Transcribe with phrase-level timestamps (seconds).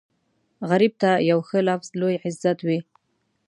[0.69, 2.79] غریب ته یو ښه لفظ لوی عزت وي